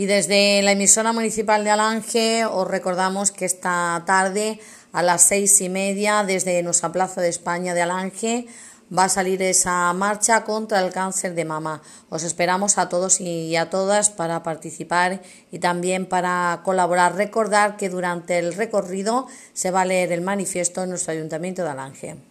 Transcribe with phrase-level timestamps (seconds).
[0.00, 4.58] Y desde la emisora municipal de Alange os recordamos que esta tarde
[4.92, 8.46] a las seis y media desde nuestra Plaza de España de Alange
[8.90, 11.82] va a salir esa marcha contra el cáncer de mama.
[12.08, 15.20] Os esperamos a todos y a todas para participar
[15.52, 17.16] y también para colaborar.
[17.16, 21.68] Recordar que durante el recorrido se va a leer el manifiesto en nuestro Ayuntamiento de
[21.68, 22.29] Alange.